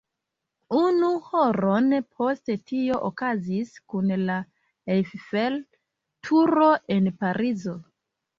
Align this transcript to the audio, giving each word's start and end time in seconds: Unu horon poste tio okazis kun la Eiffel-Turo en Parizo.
Unu 0.77 1.09
horon 1.25 1.91
poste 2.21 2.55
tio 2.71 2.97
okazis 3.09 3.75
kun 3.93 4.09
la 4.31 4.39
Eiffel-Turo 4.95 6.73
en 6.99 7.13
Parizo. 7.23 7.77